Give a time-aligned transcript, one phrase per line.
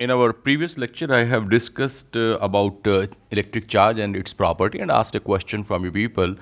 [0.00, 4.78] In our previous lecture, I have discussed uh, about uh, electric charge and its property
[4.78, 6.36] and asked a question from you people.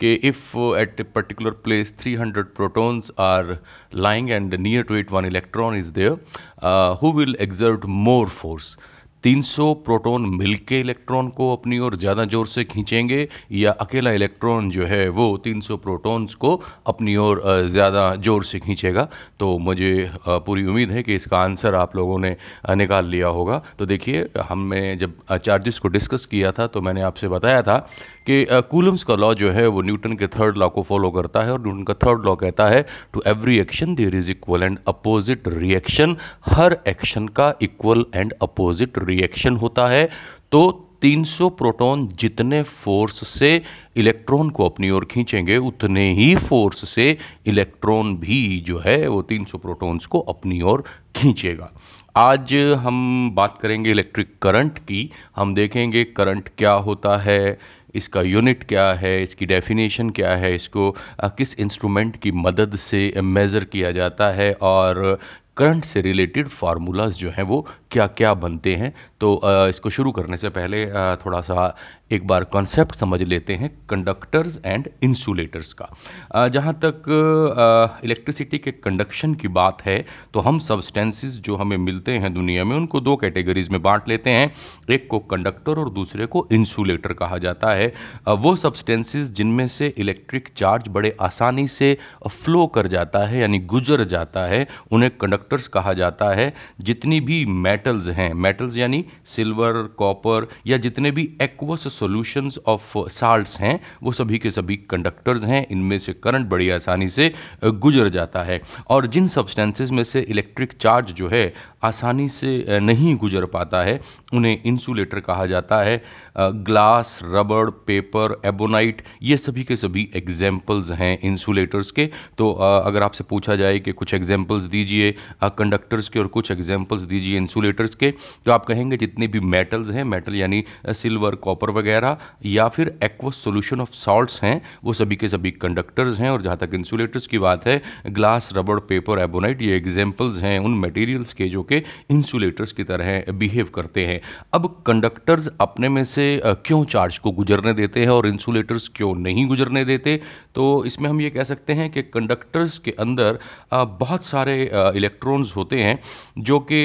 [0.00, 3.58] If uh, at a particular place 300 protons are
[3.90, 6.18] lying and near to it one electron is there,
[6.62, 8.78] uh, who will exert more force?
[9.24, 14.86] 300 proton मिलके electron को अपनी ओर ज़्यादा ज़ोर से खींचेंगे, या अकेला electron जो
[14.86, 16.54] है वो 300 प्रोटॉन्स को
[16.86, 19.08] अपनी ओर ज़्यादा ज़ोर से खींचेगा।
[19.40, 22.36] तो मुझे पूरी उम्मीद है कि इसका आंसर आप लोगों ने
[22.72, 27.28] निकाल लिया होगा। तो देखिए, हमने जब चार्जेस को डिस्कस किया था तो मैंने आपसे
[27.28, 27.78] बताया था
[28.26, 31.52] कि कूलम्स का लॉ जो है वो न्यूटन के थर्ड लॉ को फॉलो करता है
[31.52, 35.48] और न्यूटन का थर्ड लॉ कहता है to every action there is equal and opposite
[35.48, 40.08] reaction her action का इक्वल एंड अपोजिट रिएक्शन होता है।
[40.52, 43.50] तो 300 प्रोटॉन जितने फोर्स से
[43.96, 47.16] इलेक्ट्रॉन को अपनी ओर खींचेंगे, उतने ही फोर्स से
[47.46, 50.84] इलेक्ट्रॉन भी जो है वो 300 प्रोटॉन्स को अपनी ओर
[51.16, 51.70] खींचेगा।
[52.16, 57.58] आज हम बात करेंगे इलेक्ट्रिक करंट की। हम देखेंगे करंट क्या होता है
[57.94, 60.90] इसका यूनिट क्या है, इसकी डेफिनेशन क्या है, इसको
[61.22, 65.18] किस इंस्ट्रूमेंट की मदद से मेज़र किया जाता है और
[65.56, 68.92] करंट से रिलेटेड फार्मूलाज जो हैं वो क्या क्या बनते हैं।
[69.22, 71.74] तो इसको शुरू करने से पहले थोड़ा सा
[72.12, 79.34] एक बार कॉन्सेप्ट समझ लेते हैं कंडक्टर्स एंड इंसुलेटर्स का। जहाँ तक इलेक्ट्रिसिटी के कंडक्शन
[79.34, 83.68] की बात है तो हम सब्सटेंसेस जो हमें मिलते हैं दुनिया में, उनको दो कैटेगरीज
[83.68, 84.52] में बांट लेते हैं।
[84.90, 87.92] एक को कंडक्टर और दूसरे को इंसुलेटर कहा जाता है।
[88.28, 91.96] वो सब्सटेंसेस जिनमें से इलेक्ट्रिक चार्ज बड़े आसानी से
[92.32, 97.44] फ्लो कर जाता है, यानी गुजर जाता है, उन्हें कंडक्टर्स कहा जाता है। जितनी भी
[97.46, 104.12] मेटल्स हैं मेटल्स यानी सिल्वर, कॉपर या जितने भी एक्वस सॉल्यूशंस ऑफ़ साल्ट्स हैं, वो
[104.12, 107.32] सभी के सभी कंडक्टर्स हैं। इनमें से करंट बड़ी आसानी से
[107.64, 113.14] गुजर जाता है। और जिन सब्सटेंसेस में से इलेक्ट्रिक चार्ज जो है आसानी से नहीं
[113.16, 114.00] गुजर पाता है।
[114.34, 116.02] उन्हें इंसुलेटर कहा जाता है।
[116.38, 123.24] ग्लास, रबड़, पेपर, एबोनाइट, ये सभी के सभी एग्जाम्पल्स हैं इंसुलेटर्स के। तो अगर आपसे
[123.24, 128.10] पूछा जाए कि कुछ एग्जाम्पल्स दीजिए कंडक्टर्स के और कुछ एग्जाम्पल्स दीजिए इंसुलेटर्स के
[128.46, 132.16] तो आप कहेंगे जितने भी मेटल्स हैं, मेटल यानी सिल्वर, कॉपर वगैरह,
[132.46, 136.56] या फिर एक्वस सोल्यूशन ऑफ़ सॉल्ट्स हैं, वो सभी के सभी कंडक्टर्स हैं। और जहाँ
[136.56, 141.48] तक इंसुलेटर्स की बात है, ग्लास, रबड़, पेपर, एबोनाइट, ये एग्जाम्पल्स हैं उन मटेरियल्स के
[141.48, 144.20] जो कि इंसुलेटर्स की तरह बिहेव करते हैं।
[144.52, 149.46] अब कंडक्टर्स अपने में से क्यों चार्ज को गुजरने देते हैं और इंसुलेटर्स क्यों नहीं
[149.46, 150.20] गुजरने देते?
[150.54, 153.38] तो इसमें हम ये कह सकते हैं कि कंडक्टर्स के अंदर
[153.74, 154.62] बहुत सारे
[154.96, 155.98] इलेक्ट्रॉन्स होते हैं
[156.38, 156.80] जो कि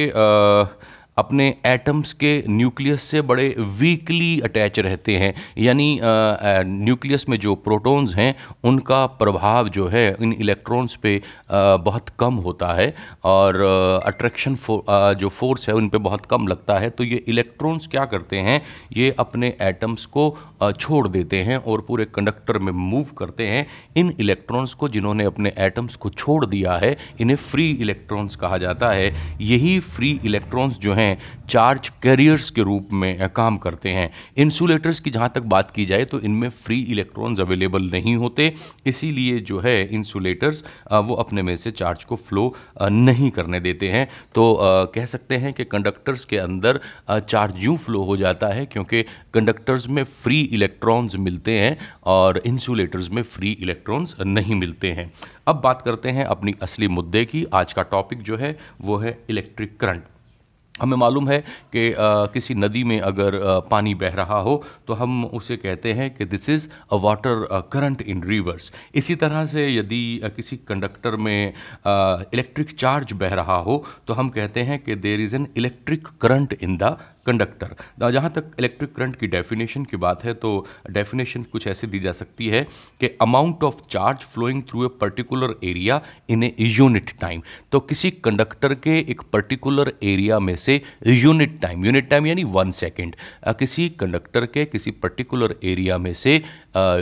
[1.18, 3.48] अपने एटम्स के न्यूक्लियस से बड़े
[3.80, 10.34] वीकली अटैच रहते हैं। यानी न्यूक्लियस में जो प्रोटॉन्स हैं उनका प्रभाव जो है इन
[10.34, 12.94] इलेक्ट्रॉन्स पे आ, बहुत कम होता है
[13.26, 13.62] और
[14.06, 18.06] अट्रैक्शन फो, जो फोर्स है उन पे बहुत कम लगता है। तो ये इलेक्ट्रॉन्स क्या
[18.06, 18.62] करते हैं
[18.98, 20.26] ये अपने एटम्स को
[20.74, 23.66] छोड़ देते हैं और पूरे कंडक्टर में मूव करते हैं।
[23.98, 28.92] इन इलेक्ट्रॉन्स को जिन्होंने अपने एटम्स को छोड़ दिया है इन्हें फ्री इलेक्ट्रॉन्स कहा जाता
[28.92, 34.10] है। यही फ्री इलेक्ट्रॉन्स जो हैं हैं चार्ज कैरियर्स के रूप में काम करते हैं।
[34.38, 38.54] इंसुलेटर्स की जहाँ तक बात की जाए तो इनमें फ्री इलेक्ट्रॉन्स अवेलेबल नहीं होते,
[38.86, 40.64] इसीलिए जो है इंसुलेटर्स
[40.94, 44.58] वो अपने में से चार्ज को फ्लो नहीं करने देते हैं। तो
[44.94, 46.80] कह सकते हैं कि कंडक्टर्स के अंदर
[47.10, 49.04] चार्ज यूँ फ्लो हो जाता है क्योंकि
[49.34, 55.12] कंडक्टर्स में फ्री इलेक्ट्रॉन्स मिलते हैं और इंसुलेटर्स में फ्री इलेक्ट्रॉन्स नहीं मिलते हैं।
[55.48, 59.18] अब बात करते हैं अपनी असली मुद्दे की। आज का टॉपिक जो है वो है
[59.30, 60.04] इलेक्ट्रिक करंट
[60.82, 61.40] हमें मालूम है
[61.76, 61.94] कि
[62.34, 63.40] किसी नदी में अगर
[63.70, 64.56] पानी बह रहा हो
[64.88, 69.46] तो हम उसे कहते हैं कि this is a water current in rivers इसी तरह
[69.46, 70.04] से यदि
[70.36, 71.54] किसी कंडक्टर में
[71.88, 76.58] इलेक्ट्रिक चार्ज बह रहा हो तो हम कहते हैं कि there is an electric current
[76.62, 76.96] in the
[77.28, 78.10] conductor.
[78.12, 80.52] जहाँ तक इलेक्ट्रिक करंट की डेफिनेशन की बात है तो
[80.92, 82.66] डेफिनेशन कुछ ऐसे दी जा सकती है
[83.02, 88.12] कि amount of charge flowing through a particular area in a unit time तो किसी
[88.24, 93.16] कंडक्टर के एक पर्टिकुलर एरिया में से यूनिट टाइम यूनिट टाइम यानी वन सेकेंड
[93.60, 96.42] किसी कंडक्टर के किसी पर्टिकुलर एरिया में से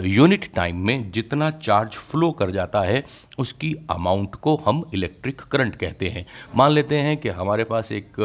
[0.05, 3.03] यूनिट टाइम में जितना चार्ज फ्लो कर जाता है,
[3.39, 6.25] उसकी अमाउंट को हम इलेक्ट्रिक करंट कहते हैं।
[6.55, 8.19] मान लेते हैं कि हमारे पास एक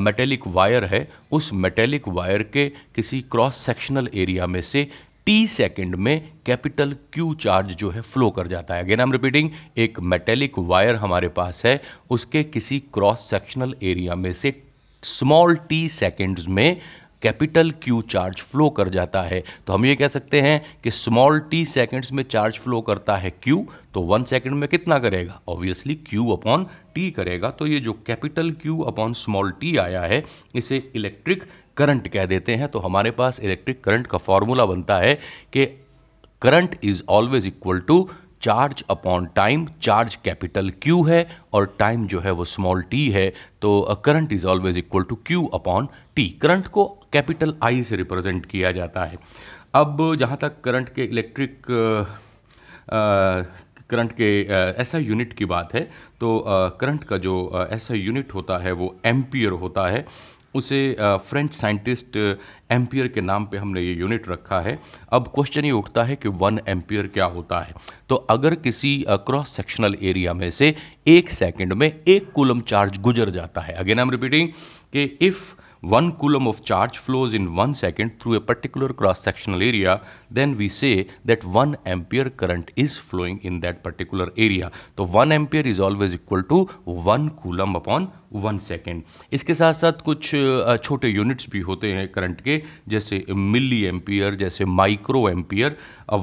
[0.00, 4.88] मेटेलिक वायर है। उस मेटेलिक वायर के किसी क्रॉस सेक्शनल एरिया में से
[5.26, 9.12] टी सेकेंड में कैपिटल क्यू चार्ज जो है फ्लो कर जाता है। अगेन आई एम
[9.12, 11.80] रिपीटिंग एक मेटेलिक वायर हमारे पास है।
[12.10, 14.60] उसके किसी क्रॉस सेक्शनल एरिया में से
[15.02, 16.80] स्मॉल टी सेकेंड्स में
[17.22, 21.38] कैपिटल क्यू चार्ज फ्लो कर जाता है। तो हम ये कह सकते हैं कि स्मॉल
[21.50, 25.40] टी सेकेंड्स में चार्ज फ्लो करता है क्यू तो वन सेकेंड में कितना करेगा?
[25.48, 30.24] ऑब्वियसली क्यू अपॉन टी करेगा। तो ये जो capital Q upon small T आया है,
[30.54, 31.44] इसे इलेक्ट्रिक
[31.76, 35.14] करंट कह देते हैं। तो हमारे पास इलेक्ट्रिक करंट का फॉर्मूला बनता है
[35.52, 35.66] कि
[36.42, 38.08] current is always equal to
[38.42, 43.28] charge upon time, charge capital Q है और टाइम जो है वो स्मॉल टी है
[43.62, 48.46] तो current is always equal to Q upon T current को कैपिटल आई से रिप्रेजेंट
[48.46, 49.18] किया जाता है।
[49.74, 51.62] अब जहाँ तक करंट के इलेक्ट्रिक
[53.90, 54.28] करंट के
[54.80, 55.80] ऐसा यूनिट की बात है
[56.20, 56.42] तो
[56.80, 57.34] करंट का जो
[57.70, 60.04] ऐसा यूनिट होता है वो एम्पियर होता है।
[60.54, 62.16] उसे फ्रेंच साइंटिस्ट
[62.70, 64.78] एम्पियर के नाम पे हमने ये यूनिट रखा है।
[65.12, 67.74] अब क्वेश्चन ये उठता है कि वन एम्पियर क्या होता है?
[68.08, 70.74] तो अगर किसी क्रॉस सेक्शनल एरिया में से
[71.06, 74.48] एक सेकंड में एक कूलम चार्ज गुजर जाता है। अगेन आई एम रिपीटिंग
[74.92, 80.00] कि if one coulomb of charge flows in one second through a particular cross-sectional area,
[80.30, 84.70] then we say that one ampere current is flowing in that particular area.
[84.96, 89.02] तो one ampere is always equal to one coulomb upon one second
[89.32, 90.30] इसके साथ साथ कुछ
[90.84, 95.76] छोटे units भी होते हैं current के जैसे मिली एम्पियर जैसे micro ampere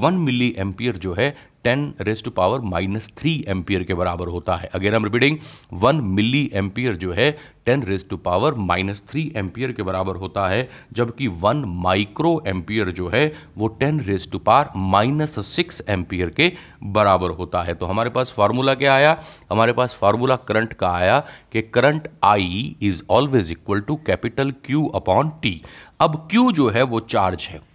[0.03, 1.29] one milli ampere जो है
[1.63, 5.37] ten raise to power minus three ampere के बराबर होता है। अगर हम रिपीटिंग
[5.73, 7.31] वन मिली एम्पियर जो है,
[7.65, 12.91] ten raise to power minus three ampere के बराबर होता है, जबकि वन माइक्रो एम्पियर
[12.91, 16.51] जो है, वो ten raise to power minus six ampere के
[16.83, 19.17] बराबर होता है। तो हमारे पास फार्मूला क्या आया?
[19.51, 21.19] हमारे पास फार्मूला करंट का आया
[21.53, 25.61] कि current I is always equal to capital Q upon T
[25.99, 27.68] अब क्यू जो है, वो चार्ज है।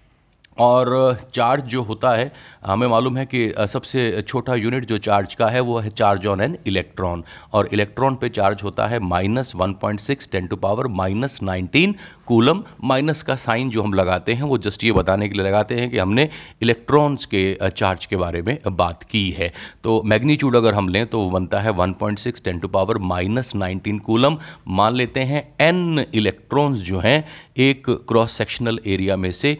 [0.59, 2.33] और चार्ज जो होता है,
[2.67, 6.41] हमें मालूम है कि सबसे छोटा यूनिट जो चार्ज का है, वो है चार्ज ऑन
[6.41, 10.87] एन इलेक्ट्रॉन। और इलेक्ट्रॉन पे चार्ज होता है minus one point six ten to power
[10.87, 11.95] minus nineteen
[12.27, 12.63] coulomb.
[12.85, 15.91] Minus का साइन जो हम लगाते हैं, वो जस्ट ये बताने के लिए लगाते हैं
[15.91, 16.29] कि हमने
[16.63, 19.53] इलेक्ट्रॉन्स के चार्ज के बारे में बात की है।
[19.85, 22.99] तो मैग्नीट्यूड अगर हम लें तो वो बनता है one point six ten to power
[23.13, 24.39] minus nineteen coulomb.
[24.69, 27.25] मान लेते हैं, एन इलेक्ट्रॉन्स जो हैं,
[27.59, 29.59] एक क्रॉस सेक्शनल एरिया में से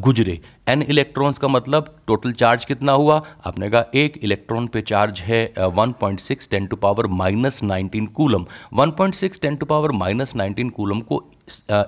[0.00, 3.22] गुजरे। एन इलेक्ट्रॉन्स का मतलब टोटल चार्ज कितना हुआ?
[3.46, 8.06] आपने कहा एक इलेक्ट्रॉन पे चार्ज है 1.6 point six ten to power minus nineteen
[8.06, 11.22] coulomb one point six ten to power minus nineteen coulomb को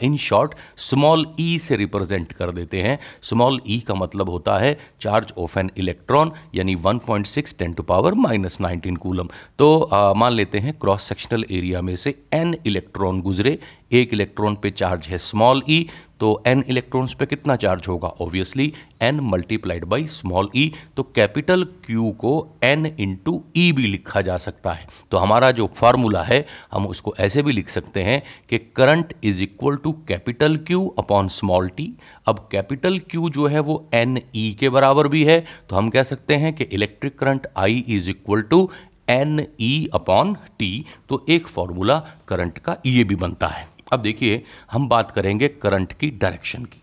[0.03, 4.79] इन शॉर्ट स्मॉल ई से रिप्रेजेंट कर देते हैं। स्मॉल ई का मतलब होता है
[5.01, 9.29] चार्ज ऑफ़ एन इलेक्ट्रॉन यानी 1.6 point six ten to power minus nineteen coulomb
[9.59, 13.59] तो uh, मान लेते हैं क्रॉस सेक्शनल एरिया में से एन इलेक्ट्रॉन गुजरे।
[13.93, 15.87] एक इलेक्ट्रॉन पे चार्ज है स्मॉल ई
[16.21, 18.09] तो एन इलेक्ट्रॉन्स पे कितना चार्ज होगा?
[18.09, 18.73] Obviously
[19.03, 22.35] N multiplied by small E तो कैपिटल क्यू को
[22.65, 27.15] एन इंटू ई भी लिखा जा सकता है। तो हमारा जो फार्मूला है, हम उसको
[27.21, 31.93] ऐसे भी लिख सकते हैं कि current is equal to capital Q upon small T
[32.27, 36.03] अब कैपिटल क्यू जो है, वो एन ई के बराबर भी है तो हम कह
[36.05, 38.69] सकते हैं कि electric current I is equal to
[39.11, 41.99] N E upon T तो एक फॉर्मूला
[42.29, 44.43] करंट का ये भी बनता है। अब देखिए,
[44.73, 46.81] हम बात करेंगे करंट की डायरेक्शन की।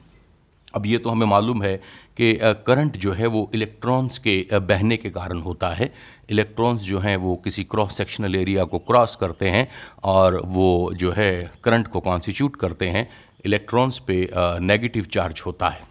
[0.76, 1.76] अब ये तो हमें मालूम है
[2.18, 2.34] कि
[2.68, 5.92] करंट जो है वो इलेक्ट्रॉन्स के बहने के कारण होता है।
[6.30, 9.68] इलेक्ट्रॉन्स जो हैं वो किसी क्रॉस सेक्शनल एरिया को क्रॉस करते हैं
[10.04, 13.08] और वो जो है करंट को कॉन्स्टिट्यूट करते हैं।
[13.46, 15.88] इलेक्ट्रॉन्स पे नेगेटिव चार्ज होता है।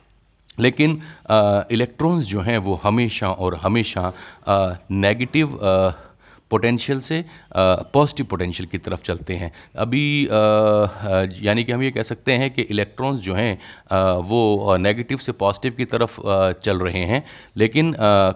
[0.58, 1.00] लेकिन
[1.72, 4.12] इलेक्ट्रॉन्स जो हैं वो हमेशा और हमेशा
[4.90, 5.58] नेगेटिव
[6.50, 7.24] पोटेंशियल से
[7.56, 10.28] पॉजिटिव पोटेंशियल की तरफ़ चलते हैं। अभी
[11.46, 15.72] यानी कि हम ये कह सकते हैं कि इलेक्ट्रॉन्स जो हैं वो नेगेटिव से पॉजिटिव
[15.72, 16.20] की तरफ़
[16.64, 17.22] चल रहे हैं।
[17.56, 17.94] लेकिन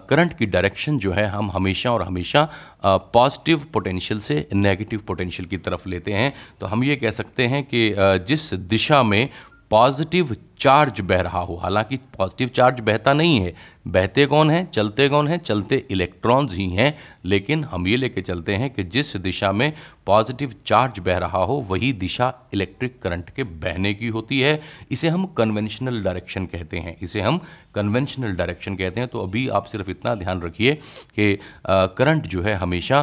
[0.09, 2.49] करंट की डायरेक्शन जो है, हम हमेशा और हमेशा
[2.85, 7.63] पॉजिटिव पोटेंशियल से नेगेटिव पोटेंशियल की तरफ़ लेते हैं। तो हम ये कह सकते हैं
[7.63, 7.93] कि
[8.27, 9.29] जिस दिशा में
[9.71, 13.53] पॉजिटिव चार्ज बह रहा हो। हालाँकि पॉजिटिव चार्ज बहता नहीं है।
[13.87, 14.69] बहते कौन हैं?
[14.71, 15.37] चलते कौन हैं?
[15.37, 16.95] चलते इलेक्ट्रॉन्स ही हैं।
[17.25, 19.73] लेकिन हम ये लेके चलते हैं कि जिस दिशा में
[20.05, 24.59] पॉजिटिव चार्ज बह रहा हो, वही दिशा इलेक्ट्रिक करंट के बहने की होती है।
[24.91, 27.37] इसे हम कन्वेंशनल डायरेक्शन कहते हैं। इसे हम
[27.75, 30.73] कन्वेंशनल डायरेक्शन कहते हैं। तो अभी आप सिर्फ़ इतना ध्यान रखिए
[31.19, 31.37] कि
[31.69, 33.01] करंट जो है हमेशा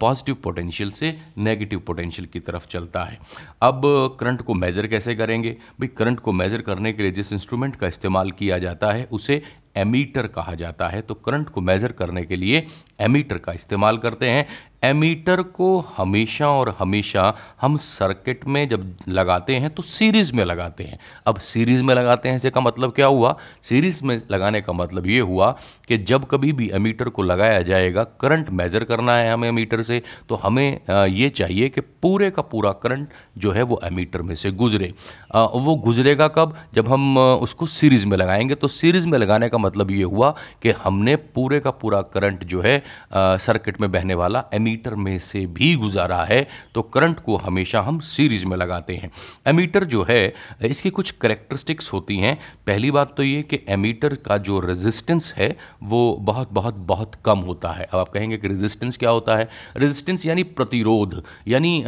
[0.00, 3.18] पॉजिटिव पोटेंशियल से नेगेटिव पोटेंशियल की तरफ़ चलता है।
[3.62, 3.82] अब
[4.20, 5.50] करंट को मेज़र कैसे करेंगे?
[5.50, 9.42] भाई करंट को मेज़र करने के लिए जिस इंस्ट्रूमेंट का इस्तेमाल किया जाता है, उसे
[9.76, 12.66] एमीटर कहा जाता है। तो करंट को मेज़र करने के लिए
[13.00, 14.46] एमीटर का इस्तेमाल करते हैं।
[14.84, 20.84] एमीटर को हमेशा और हमेशा हम सर्किट में जब लगाते हैं तो सीरीज़ में लगाते
[20.84, 23.36] हैं। अब सीरीज़ में लगाते हैं इसका मतलब क्या हुआ?
[23.62, 25.50] सीरीज़ में लगाने का मतलब ये हुआ
[25.88, 30.02] कि जब कभी भी एमीटर को लगाया जाएगा करंट मेज़र करना है हमें एमीटर से
[30.28, 34.50] तो हमें ये चाहिए कि पूरे का पूरा करंट जो है वो एमीटर में से
[34.52, 34.92] गुजरे।
[35.36, 36.54] वो गुजरेगा कब?
[36.74, 40.70] जब हम उसको सीरीज़ में लगाएँगे तो सीरीज़ में लगाने का मतलब ये हुआ कि
[40.78, 42.82] हमने पूरे का पूरा करंट जो है
[43.14, 47.98] सर्किट में बहने वाला एमीटर में से भी गुजारा है तो करंट को हमेशा हम
[48.06, 49.10] सीरीज़ में लगाते हैं।
[49.46, 54.36] एमीटर जो है, इसकी कुछ करेक्टरिस्टिक्स होती हैं। पहली बात तो ये कि एमीटर का
[54.38, 58.96] जो रेजिस्टेंस है, वो बहुत बहुत बहुत कम होता है। अब आप कहेंगे कि रेजिस्टेंस
[58.96, 59.48] क्या होता है?
[59.76, 61.78] रेजिस्टेंस यानी प्रतिरोध, यानी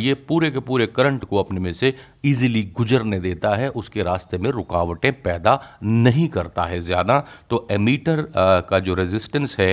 [0.00, 1.94] ये पूरे के पूरे करंट को अपने में से
[2.26, 7.18] ईजिली गुजरने देता है, उसके रास्ते में रुकावटें पैदा नहीं करता है ज़्यादा।
[7.50, 8.22] तो एमीटर
[8.70, 9.72] का जो रेजिस्टेंस है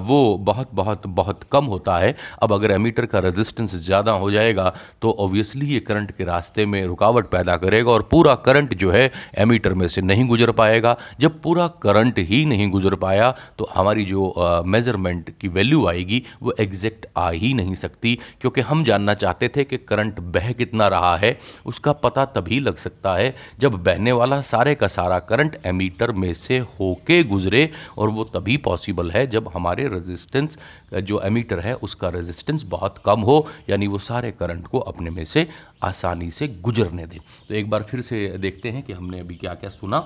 [0.00, 4.72] वो बहुत बहुत बहुत कम होता है। अब अगर एमीटर का रेजिस्टेंस ज़्यादा हो जाएगा
[5.02, 9.10] तो ऑब्वियसली ये करंट के रास्ते में रुकावट पैदा करेगा और पूरा करंट जो है
[9.38, 14.04] एमीटर में से नहीं गुजर पाएगा। जब पूरा करंट ही नहीं गुजर पाया तो हमारी
[14.04, 19.48] जो मेज़रमेंट की वैल्यू आएगी, वो एग्जैक्ट आ ही नहीं सकती। क्योंकि हम जानना चाहते
[19.48, 24.12] थे कि करंट बह कितना रहा है, उसका पता तभी लग सकता है जब बहने
[24.12, 29.26] वाला सारे का सारा करंट एमीटर में से होके गुजरे और वो तभी पॉसिबल है
[29.26, 30.58] जब हमारे रेजिस्टेंस
[30.94, 35.24] जो एमीटर है, उसका रेजिस्टेंस बहुत कम हो, यानी वो सारे करंट को अपने में
[35.24, 35.46] से
[35.82, 39.54] आसानी से गुजरने दे। तो एक बार फिर से देखते हैं कि हमने अभी क्या
[39.54, 39.98] क्या सुना।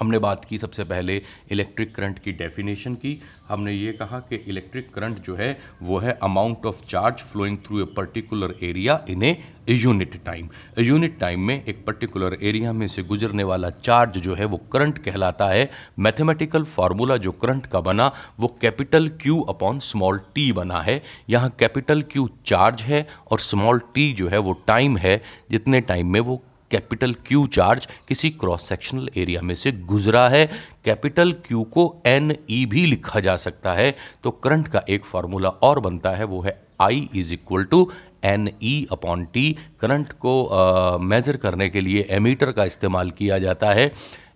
[0.00, 1.22] हमने बात की सबसे पहले
[1.52, 6.18] इलेक्ट्रिक करंट की डेफिनेशन की। हमने ये कहा कि इलेक्ट्रिक करंट जो है, वो है
[6.22, 9.36] amount of charge flowing through a particular area in a
[9.68, 10.48] unit time
[10.78, 14.98] unit time में एक पर्टिकुलर एरिया में से गुजरने वाला चार्ज जो है, वो करंट
[14.98, 18.10] कहलाता है। मैथमेटिकल फार्मूला जो करंट का बना,
[18.40, 23.78] वो capital Q upon small T बना है। यहाँ कैपिटल क्यू चार्ज है और स्मॉल
[23.94, 26.42] टी जो है, वो टाइम है। जितने टाइम में वो
[26.74, 30.46] कैपिटल क्यू चार्ज किसी क्रॉस सेक्शनल एरिया में से गुजरा है।
[30.84, 35.48] कैपिटल क्यू को एन ई भी लिखा जा सकता है। तो करंट का एक फार्मूला
[35.48, 37.90] और बनता है, वो है I is equal to
[38.24, 39.50] N E upon T
[39.80, 43.90] current को मेज़र करने के लिए एमीटर का इस्तेमाल किया जाता है।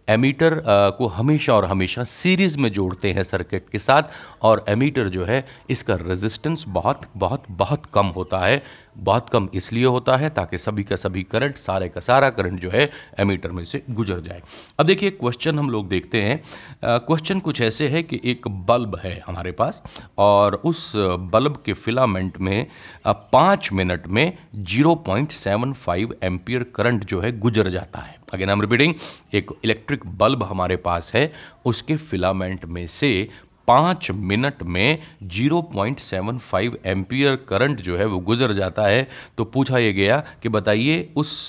[0.08, 0.60] एमीटर
[0.98, 4.02] को हमेशा और हमेशा सीरीज़ में जोड़ते हैं सर्किट के साथ
[4.42, 8.62] और एमीटर जो है, इसका रेजिस्टेंस बहुत बहुत बहुत कम होता है।
[8.98, 12.70] बहुत कम इसलिए होता है ताकि सभी का सभी करंट सारे का सारा करंट जो
[12.70, 14.42] है, एमीटर में से गुजर जाए।
[14.78, 16.40] अब देखिए क्वेश्चन हम लोग देखते हैं।
[16.84, 19.82] क्वेश्चन कुछ ऐसे है कि एक बल्ब है हमारे पास
[20.18, 20.92] और उस
[21.32, 22.66] बल्ब के फिलामेंट में
[23.06, 28.48] पाँच मिनट में zero point seven five ampere current जो है, गुजर जाता है। अगेन
[28.48, 28.94] आई एम रिपीटिंग
[29.34, 31.32] एक इलेक्ट्रिक बल्ब हमारे पास है,
[31.64, 33.28] उसके फिलामेंट में से
[33.66, 34.98] पाँच मिनट में
[35.32, 39.08] 0.75 एम्पियर करंट जो है वो गुजर जाता है।
[39.38, 41.46] तो पूछा ये गया कि बताइए उस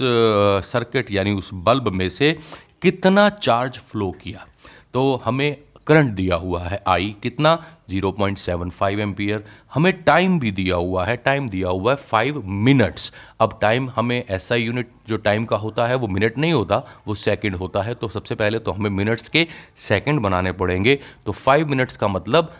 [0.72, 2.38] सर्किट यानी उस बल्ब में से
[2.82, 4.46] कितना चार्ज फ्लो किया?
[4.94, 5.58] तो हमें
[5.90, 7.58] करंट दिया हुआ है, आई कितना?
[7.90, 9.44] 0.75 एम्पियर।
[9.74, 14.24] हमें टाइम भी दिया हुआ है, टाइम दिया हुआ है फाइव मिनट्स। अब टाइम हमें
[14.30, 17.94] ऐसा यूनिट जो टाइम का होता है, वो मिनट नहीं होता, वो सेकंड होता है।
[17.94, 22.54] तो सबसे पहले तो हमें मिनट्स के सेकंड बनाने पड़ेंगे। तो फाइव मिनट्स का मतलब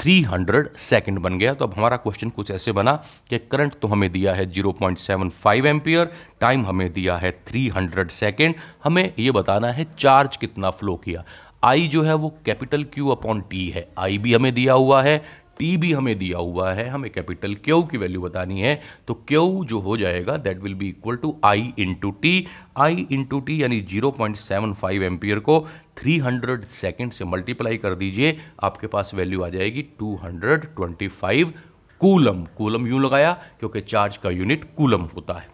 [0.00, 2.92] 300 सेकंड बन गया। तो अब हमारा क्वेश्चन कुछ ऐसे बना
[3.30, 8.54] कि करंट तो हमें दिया है 0.75 एम्पियर, टाइम हमें दिया है 300 सेकंड।
[8.84, 11.24] हमें ये बताना है, चार्ज कितना फ्लो किया?
[11.66, 15.16] आई जो है वो कैपिटल क्यू अपॉन टी है। आई भी हमें दिया हुआ है
[15.58, 19.64] टी भी हमें दिया हुआ है। हमें कैपिटल क्यू की वैल्यू बतानी है। तो क्यू
[19.64, 22.46] जो हो जाएगा that will be equal to I into T
[22.78, 25.60] I into T यानी zero point seven five ampere को
[25.98, 31.08] थ्री हंड्रेड सेकेंड से मल्टीप्लाई कर दीजिए। आपके पास वैल्यू आ जाएगी two hundred twenty
[31.08, 31.52] five
[32.00, 32.44] coulomb.
[32.56, 35.48] Coulomb यूँ लगाया, क्योंकि चार्ज का यूनिट कूलम होता है।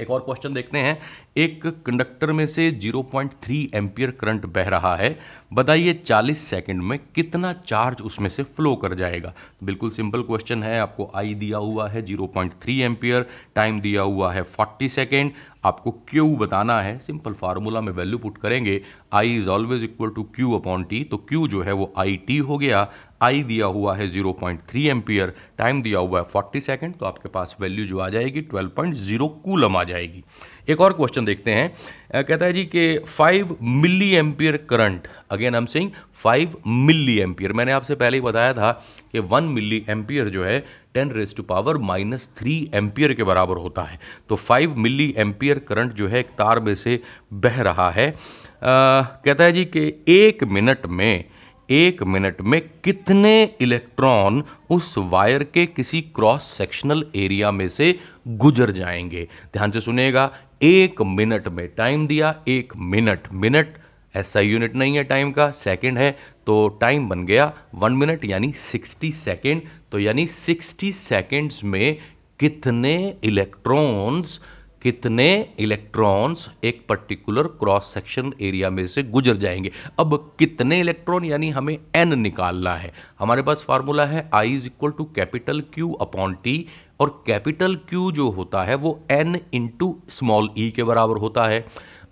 [0.00, 0.98] एक और क्वेश्चन देखते हैं।
[1.36, 5.18] एक कंडक्टर में से 0.3 एम्पियर करंट बह रहा है।
[5.52, 9.34] बताइए 40 सेकंड में कितना चार्ज उसमें से फ्लो कर जाएगा?
[9.64, 14.42] बिल्कुल सिंपल क्वेश्चन है, आपको आई दिया हुआ है 0.3 एम्पियर टाइम दिया हुआ है
[14.52, 15.32] 40 सेकंड
[15.64, 18.80] आपको क्यू बताना है सिंपल फार्मूला में वैल्यू पुट करेंगे।
[19.12, 22.38] I is always equal to Q upon T तो क्यू जो है वो आई टी
[22.38, 22.82] हो गया।
[23.22, 27.56] आई दिया हुआ है 0.3 एम्पियर टाइम दिया हुआ है 40 सेकंड तो आपके पास
[27.60, 30.24] वैल्यू जो आ जाएगी 12.0 कूलम आ जाएगी।
[30.70, 35.66] एक और क्वेश्चन देखते हैं। कहता है जी कि 5 मिली एम्पियर करंट अगेन हम
[35.66, 35.90] सिंग
[36.24, 38.70] 5 मिली एम्पियर। मैंने आपसे पहले ही बताया था
[39.12, 40.58] कि 1 मिली एम्पियर जो है
[40.96, 43.98] 10 raise to power minus three ampere के बराबर होता है।
[44.28, 47.00] तो 5 मिली एम्पियर करंट जो है एक तार में से
[47.32, 48.14] बह रहा है। आ,
[48.62, 51.24] कहता है जी कि एक मिनट में
[51.70, 58.70] एक मिनट में कितने इलेक्ट्रॉन उस वायर के किसी क्रॉस सेक्शनल एरिया में से गुजर
[58.70, 59.28] जाएँगे?
[59.52, 63.74] ध्यान से सुनेगा एक मिनट में टाइम दिया, एक मिनट मिनट।
[64.16, 68.52] ऐसा यूनिट नहीं है टाइम का, सेकंड है। तो टाइम बन गया वन मिनट, यानी
[68.52, 71.98] सिक्सटी सेकेंड। तो यानी सिक्सटी सेकेंड्स में
[72.40, 74.40] कितने इलेक्ट्रॉन्स
[74.82, 79.72] कितने इलेक्ट्रॉन्स एक पर्टिकुलर क्रॉस सेक्शन एरिया में से गुजर जाएँगे?
[79.98, 82.92] अब कितने इलेक्ट्रॉन यानी हमें एन निकालना है?
[83.18, 86.66] हमारे पास फार्मूला है I is equal to capital Q upon T
[87.00, 91.64] और कैपिटल क्यू जो होता है वो एन इंटू स्मॉल ई के बराबर होता है।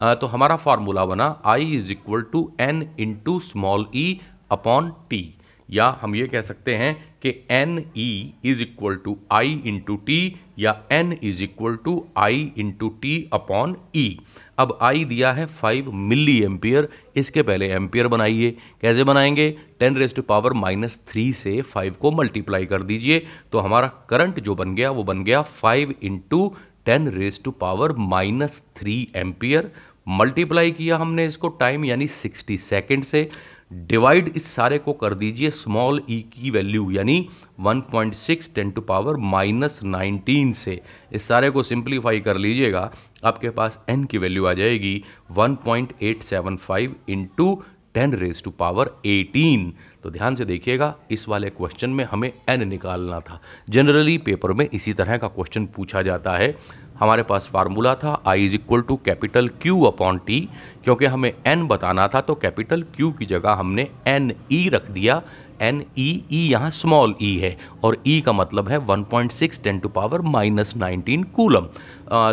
[0.02, 5.34] आ, तो हमारा फार्मूला बना I is equal to N into small E upon T
[5.70, 10.36] या हम ये कह सकते हैं कि N E is equal to I into T
[10.58, 14.18] या N is equal to I into T upon E
[14.58, 18.50] अब आई दिया है फाइव मिली एम्पियर इसके पहले एम्पियर बनाइए।
[18.82, 19.50] कैसे बनाएँगे?
[19.80, 24.40] Ten raise to power minus three से फाइव को मल्टीप्लाई कर दीजिए। तो हमारा करंट
[24.40, 29.70] जो बन गया, वो बन गया five into ten raise to power minus three ampere
[30.08, 33.28] multiply किया हमने इसको टाइम यानी सिक्सटी सेकेंड से।
[33.70, 37.18] डिवाइड इस सारे को कर दीजिए स्मॉल ई e की वैल्यू यानी
[37.60, 40.80] 1.6 point six ten to power minus nineteen से।
[41.12, 42.90] इस सारे को सिंप्लीफाई कर लीजिएगा,
[43.24, 47.62] आपके पास एन की वैल्यू आ जाएगी 1.875 point eight seven five into
[47.94, 49.72] ten raise to power eighteen
[50.02, 54.68] तो ध्यान से देखिएगा, इस वाले क्वेश्चन में हमें एन निकालना था। जनरली पेपर में
[54.68, 56.54] इसी तरह का क्वेश्चन पूछा जाता है।
[57.00, 60.40] हमारे पास फार्मूला था I is equal to capital Q upon T
[60.84, 64.90] क्योंकि हमें एन बताना था तो कैपिटल क्यू की जगह हमने एन ई e रख
[64.90, 65.22] दिया।
[65.62, 69.32] एन ई ई यहाँ स्मॉल ई है और ई e का मतलब है 1.6 point
[69.32, 71.66] six ten to power minus nineteen coulomb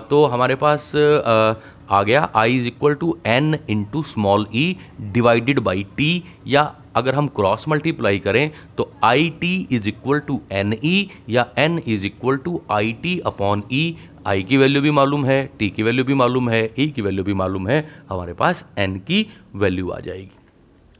[0.09, 1.53] तो हमारे पास आ,
[1.89, 7.15] आ गया I is equal to N into small E divided by T या अगर
[7.15, 12.05] हम क्रॉस मल्टीप्लाई करें तो I T is equal to N E या N is
[12.05, 13.83] equal to I T upon E
[14.27, 17.01] I की वैल्यू भी मालूम है टी की वैल्यू भी मालूम है ई e की
[17.01, 17.77] वैल्यू भी मालूम है
[18.09, 20.31] हमारे पास एन की वैल्यू आ जाएगी।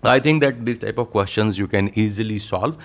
[0.04, 2.76] I think that this type of question you can easily solve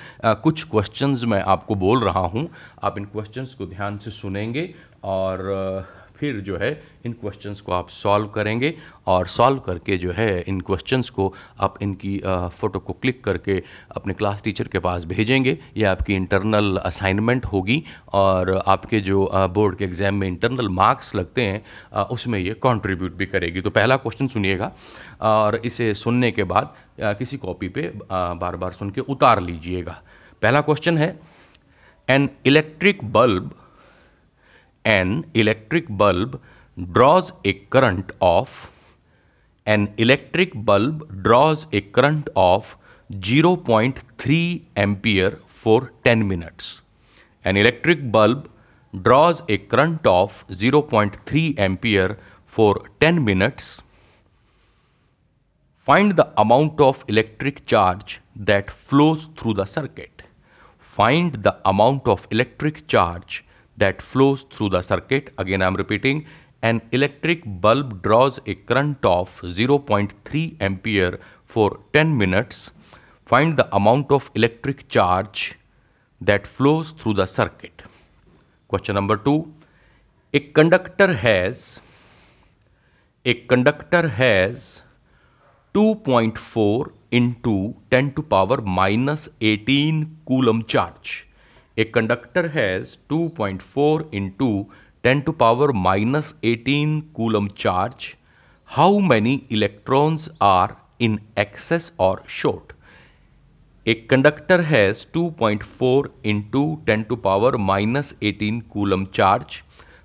[0.43, 2.49] कुछ क्वेश्चन मैं आपको बोल रहा हूँ।
[2.83, 4.69] आप इन क्वेश्चन को ध्यान से सुनेंगे
[5.05, 6.71] और uh, फिर जो है,
[7.07, 8.73] इन क्वेश्चंस को आप सॉल्व करेंगे
[9.07, 12.17] और सॉल्व करके जो है, इन क्वेश्चंस को आप इनकी
[12.59, 13.63] फ़ोटो को क्लिक करके
[13.97, 17.83] अपने क्लास टीचर के पास भेजेंगे। ये आपकी इंटरनल असाइनमेंट होगी
[18.15, 23.27] और आपके जो बोर्ड के एग्ज़ाम में इंटरनल मार्क्स लगते हैं उसमें ये कंट्रीब्यूट भी
[23.27, 24.73] करेगी। तो पहला क्वेश्चन सुनिएगा
[25.23, 26.75] और इसे सुनने के बाद
[27.19, 30.01] किसी कॉपी पे बार बार सुन के उतार लीजिएगा।
[30.43, 31.11] पहला क्वेश्चन है
[32.09, 33.51] an electric bulb
[34.85, 36.41] an electric bulb
[36.93, 38.71] draws a current of
[39.65, 42.77] an electric bulb draws a current of
[43.13, 46.81] 0.3 ampere for 10 minutes.
[47.45, 48.51] An electric bulb
[49.03, 53.81] draws a current of 0.3 ampere for 10 minutes.
[55.87, 60.23] Find the amount of electric charge that flows through the circuit.
[60.81, 63.45] Find the amount of electric charge
[63.77, 65.33] that flows through the circuit.
[65.39, 66.27] Again, I am repeating
[66.63, 72.71] an electric bulb draws a current of 0.3 ampere for 10 minutes.
[73.27, 75.55] Find the amount of electric charge
[76.21, 77.83] that flows through the circuit.
[78.69, 79.53] Question number two.
[80.35, 81.81] A conductor has
[83.25, 84.83] a conductor has
[85.75, 91.27] 2.4 into 10 to power minus 18 coulomb charge
[91.79, 94.49] a conductor has 2.4 point four into
[95.05, 98.07] ten to power minus eighteen coulomb charge
[98.69, 102.73] how many electrons are in excess or short
[103.87, 106.15] एक conductor has 2.4 point four
[106.53, 109.61] into ten to power minus eighteen coulomb charge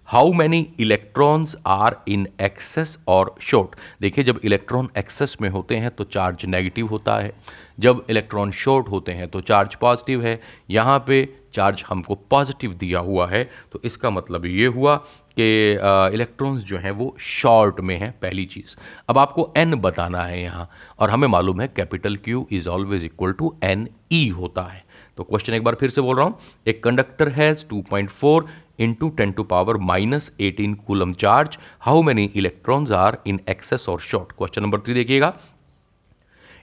[0.07, 5.89] how many electrons are in excess or short देखिए, जब electron access में होते हैं
[5.91, 7.31] तो charge negative होता है।
[7.79, 11.21] जब इलेक्ट्रॉन शॉर्ट होते हैं तो चार्ज पॉजिटिव है। यहाँ पे
[11.57, 14.95] चार्ज हमको पॉजिटिव दिया हुआ है तो इसका मतलब ये हुआ
[15.39, 15.47] कि
[16.13, 18.75] इलेक्ट्रॉन्स जो हैं वो शॉर्ट में हैं, पहली चीज़
[19.09, 23.33] अब आपको एन बताना है यहाँ, और हमें मालूम है capital Q is always equal
[23.39, 24.85] to N E होता है
[25.17, 28.41] तो क्वेश्चन एक बार फिर से बोल रहा हूँ, एक conductor has 2.4
[28.85, 31.55] into 10 to power minus 18 coulomb charge.
[31.85, 34.35] How many electrons are in excess or short?
[34.41, 35.33] Question number three देखिएगा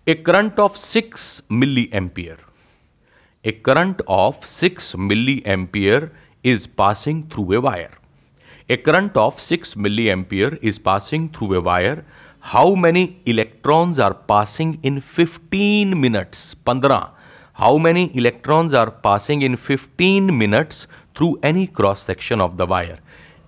[0.07, 1.25] A current of 6
[1.63, 2.39] milliampere.
[3.45, 6.09] A current of 6 milliampere
[6.43, 7.91] is passing through a wire.
[8.71, 11.99] A current of 6 milliampere is passing through a wire.
[12.45, 16.99] How many electrons are passing in 15 minutes 15
[17.59, 22.99] how many electrons are passing in 15 minutes through any cross section of the wire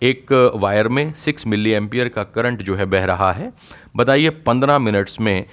[0.02, 0.32] एक
[0.62, 3.52] wire में 6 मिली ampere का current जो है बह रहा है
[3.96, 5.46] बताइए 15 minutes में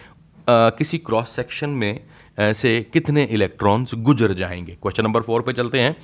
[0.49, 1.99] किसी क्रॉस सेक्शन में
[2.37, 4.77] से कितने इलेक्ट्रॉन्स गुजर जाएँगे?
[4.81, 5.95] क्वेश्चन नंबर फोर पे चलते हैं।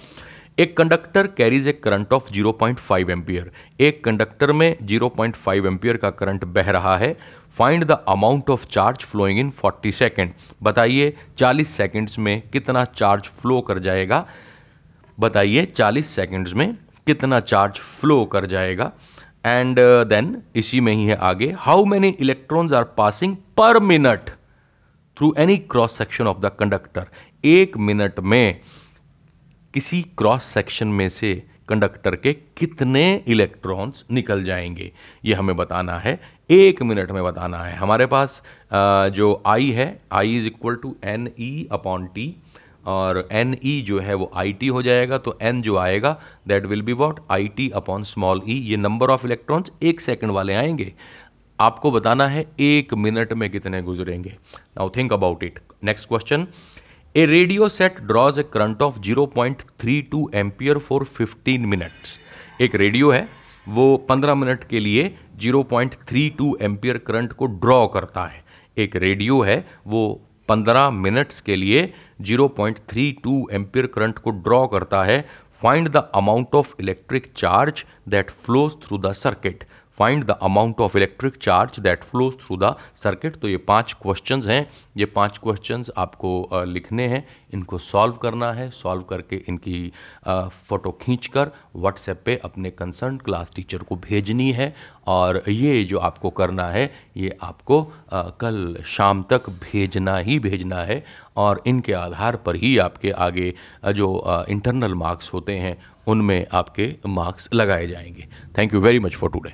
[0.59, 6.43] एक conductor carries a current of 0.5 ampere एक कंडक्टर में 0.5 एम्पियर का करंट
[6.45, 7.15] बह रहा है।
[7.57, 13.27] Find the amount of charge flowing in 40 second बताइए 40 सेकेंड्स में कितना चार्ज
[13.41, 14.25] फ्लो कर जाएगा?
[15.17, 16.73] बताइए 40 सेकेंड्स में
[17.07, 18.91] कितना चार्ज फ्लो कर जाएगा?
[19.45, 24.29] एंड देन uh, इसी में ही है आगे how many electrons are passing per minute
[25.17, 27.07] through any cross section of the conductor
[27.45, 28.59] एक मिनट में
[29.73, 34.91] किसी क्रॉस सेक्शन में से कंडक्टर के कितने इलेक्ट्रॉन्स निकल जाएँगे?
[35.25, 38.41] ये हमें बताना है। एक मिनट में बताना है। हमारे पास
[39.13, 42.35] जो आई है I is equal to N E upon T
[42.89, 46.65] और एन ई जो है वो आई टी हो जाएगा तो एन जो आएगा that
[46.65, 50.53] will be what I T upon small E ये नंबर ऑफ़ इलेक्ट्रॉन्स एक सेकंड वाले
[50.53, 50.93] आएँगे।
[51.59, 54.29] आपको बताना है एक मिनट में कितने गुजरेंगे।
[54.77, 56.47] Now think about it next question
[57.15, 62.17] a radio set draws a current of 0.32 ampere for 15 minutes
[62.61, 63.27] एक रेडियो है,
[63.67, 65.03] वो 15 मिनट के लिए
[65.41, 68.43] 0.32 एम्पियर करंट को ड्रॉ करता है।
[68.77, 75.25] एक रेडियो है, वो 15 मिनट्स के लिए 0.32 एम्पियर करंट को ड्रॉ करता है,
[75.61, 79.63] find the amount of electric charge that flows through the circuit.
[79.99, 84.47] Find the amount of electric charge that flows through the circuit तो ये पाँच क्वेश्चंस
[84.47, 84.65] हैं।
[84.97, 89.91] ये पाँच क्वेश्चंस आपको लिखने हैं। इनको सॉल्व करना है। सॉल्व करके इनकी
[90.27, 94.73] फ़ोटो खींचकर व्हाट्सएप पे अपने कंसर्न क्लास टीचर को भेजनी है।
[95.07, 97.81] और ये जो आपको करना है, ये आपको
[98.13, 101.03] कल शाम तक भेजना ही भेजना है।
[101.37, 103.53] और इनके आधार पर ही आपके आगे
[103.93, 109.29] जो इंटरनल मार्क्स होते हैं, उनमें आपके मार्क्स लगाए जाएँगे। Thank you very much for
[109.29, 109.53] today